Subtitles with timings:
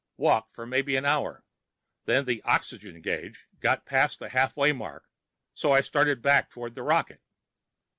[0.17, 1.45] Walked for maybe an hour;
[2.05, 5.07] then the oxygen gauge got past the halfway mark,
[5.53, 7.21] so I started back toward the rocket.